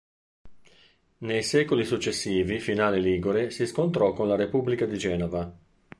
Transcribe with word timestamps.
Nei 1.19 1.43
secoli 1.43 1.85
successivi 1.85 2.59
Finale 2.59 2.97
Ligure 2.97 3.51
si 3.51 3.67
scontrò 3.67 4.13
con 4.13 4.27
la 4.27 4.35
Repubblica 4.35 4.87
di 4.87 4.97
Genova. 4.97 5.55